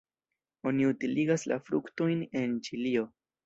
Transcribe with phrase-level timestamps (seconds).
[0.71, 3.09] Oni utiligas la fruktojn en Ĉilio.